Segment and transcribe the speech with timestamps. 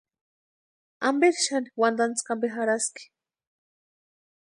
[1.07, 3.03] ¿Amperi xani wantantskwa ampe jarhaski?